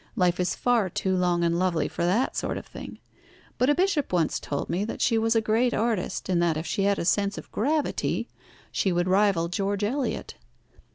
[0.15, 2.97] Life is far too long and lovely for that sort of thing;
[3.59, 6.65] but a bishop once told me that she was a great artist, and that if
[6.65, 8.27] she had a sense of gravity,
[8.71, 10.37] she would rival George Eliot.